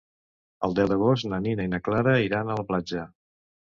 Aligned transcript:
El 0.67 0.73
deu 0.79 0.89
d'agost 0.93 1.29
na 1.35 1.41
Nina 1.45 1.69
i 1.69 1.73
na 1.77 1.83
Clara 1.91 2.19
iran 2.31 2.53
a 2.57 2.61
la 2.65 2.71
platja. 2.75 3.11